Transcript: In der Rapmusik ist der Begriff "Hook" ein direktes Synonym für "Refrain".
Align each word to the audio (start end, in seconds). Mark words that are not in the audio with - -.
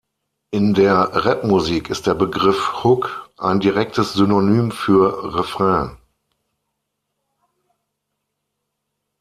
In 0.49 0.73
der 0.73 0.95
Rapmusik 0.95 1.91
ist 1.91 2.07
der 2.07 2.15
Begriff 2.15 2.83
"Hook" 2.83 3.29
ein 3.37 3.59
direktes 3.59 4.13
Synonym 4.13 4.71
für 4.71 5.35
"Refrain". 5.37 5.95